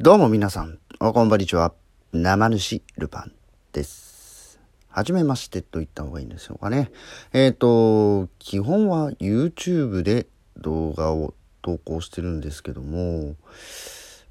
[0.00, 1.72] どうも皆さん、おこんばんにちは。
[2.12, 3.32] 生主ルパン
[3.72, 4.58] です。
[4.88, 6.90] はじめましてと言った方がいいんでしょうかね。
[7.32, 10.26] えっ、と、基本は YouTube で
[10.56, 13.36] 動画を投稿してるんですけども、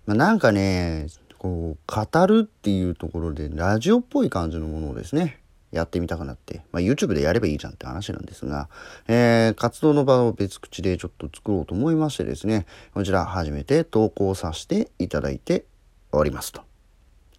[0.06, 1.08] まあ、なんかね、
[1.38, 5.40] こう、語るっていうところでラジオっぽい感じのものをですね、
[5.74, 8.70] やってみたくなって、まあ、YouTube でやればいいじゃんって話なんですが、
[9.08, 15.66] えー活動の場を別口でちょっと作ろうと思いましてですね、こちら初めて投稿させていただいて
[16.12, 16.62] おりますと。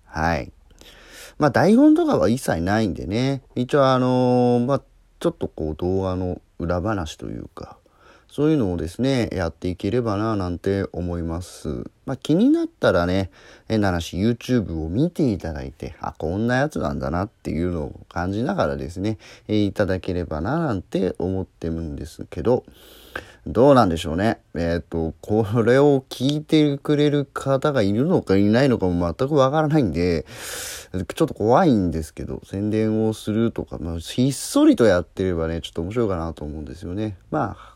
[0.05, 0.53] はい。
[1.39, 4.83] まあ台本とかは一切ないんでね、一応あのーまあ
[5.21, 7.79] ちょっとこう動画の裏話というか、
[8.35, 11.85] そういうのをですね、やっていければななんて思います。
[12.05, 13.31] まあ気になったらね、
[13.69, 22.65] 変な話 YouTube を見ていただいて、あ、こんなやつなんだなっていうのを感じながらですね、えいただければななんて思ってるんですけど、
[23.47, 24.41] どうなんでしょうね。
[24.57, 30.27] えっ、と、これを聞いてくれる方がいるのかいないのかも全くわからないんで、
[30.93, 37.17] ちょっと怖いんですけど、宣伝をするとか、まあ、ひっそりとやってればね、ちょっと面白いかなと思うんですよね。
[37.31, 37.75] まあ、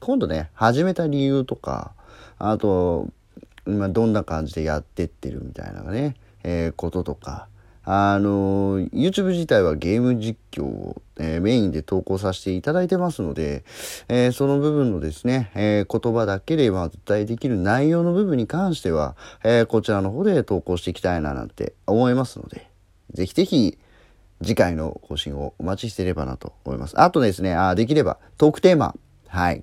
[0.00, 1.92] 今度ね、始めた理由とか、
[2.38, 3.08] あと、
[3.66, 7.48] ま、どんな感じでやってってるみたいなね、えーこととか、
[7.84, 13.62] あの YouTube 自体はゲーム実況を、えーメインで投稿させていただいてますので、
[14.08, 22.70] えーその部分のですね、えー言葉だけでまあお伝えできる内容の部分に関しては、えこちらの方で投稿していきたいななんて思いますので、
[23.12, 23.78] ぜひぜひ
[24.42, 26.98] 次回の更新をお待ちしていればなと思います。
[26.98, 28.94] あとですね、あできればトークテーマ、
[29.28, 29.62] はい。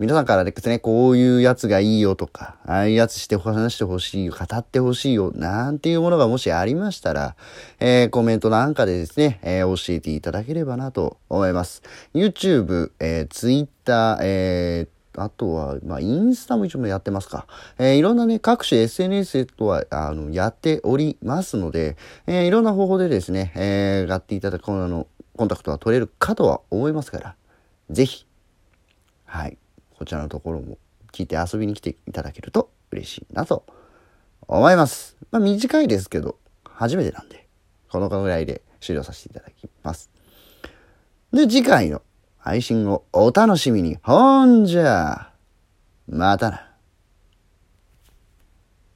[0.00, 7.36] 皆さんからですね、こういうやつがいいよとか、ああいうやつして話してほしいよ、語ってほしいよ、なんていうものがもしありましたら、
[7.78, 11.82] えーコメントなんかでですね、えー教えていただければなと思います。
[12.12, 17.46] YouTube、えー Twitter、えーあとは、まあ、インスタも一応やってますか。
[17.78, 27.36] えーいろんなね、各種 SNS とは、あの、やっておりますので、えーいろんな方法でですね、えーやっていただく、あの、コンタクトは取れるかとは思いますから、
[27.90, 28.26] ぜひ、
[29.24, 29.56] はい。
[29.98, 30.78] こちらのところも
[31.12, 33.64] 聞いて遊びに来ていただけると嬉しいなと
[34.46, 35.16] 思います。
[35.30, 37.46] まあ短いですけど、初めてなんで、
[37.88, 40.10] このぐらいで終了させていただきます。
[41.32, 42.02] で、次回の
[42.38, 43.96] 配信をお楽しみに。
[44.02, 45.30] ほんじゃ、
[46.08, 46.73] またな。